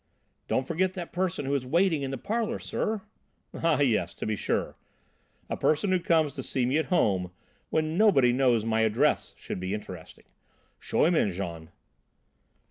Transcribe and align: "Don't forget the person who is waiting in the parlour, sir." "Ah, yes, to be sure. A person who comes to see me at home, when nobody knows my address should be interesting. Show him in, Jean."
"Don't 0.47 0.65
forget 0.65 0.93
the 0.93 1.05
person 1.05 1.45
who 1.45 1.53
is 1.53 1.63
waiting 1.63 2.01
in 2.01 2.09
the 2.09 2.17
parlour, 2.17 2.57
sir." 2.57 3.03
"Ah, 3.53 3.81
yes, 3.81 4.15
to 4.15 4.25
be 4.25 4.35
sure. 4.35 4.75
A 5.47 5.55
person 5.55 5.91
who 5.91 5.99
comes 5.99 6.33
to 6.33 6.41
see 6.41 6.65
me 6.65 6.79
at 6.79 6.85
home, 6.85 7.29
when 7.69 7.99
nobody 7.99 8.33
knows 8.33 8.65
my 8.65 8.81
address 8.81 9.35
should 9.37 9.59
be 9.59 9.75
interesting. 9.75 10.25
Show 10.79 11.05
him 11.05 11.13
in, 11.13 11.31
Jean." 11.31 11.69